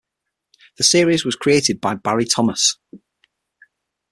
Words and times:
The 0.79 0.83
series 0.83 1.23
was 1.23 1.35
created 1.35 1.79
by 1.79 1.93
Barry 1.93 2.25
Thomas. 2.25 2.79